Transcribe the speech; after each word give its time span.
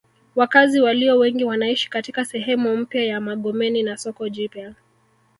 Wakazi 0.35 0.81
walio 0.81 1.17
wengi 1.17 1.43
wanaishi 1.43 1.89
katika 1.89 2.25
sehemu 2.25 2.77
mpya 2.77 3.03
ya 3.03 3.21
Magomeni 3.21 3.83
na 3.83 3.97
soko 3.97 4.29
jipya 4.29 4.73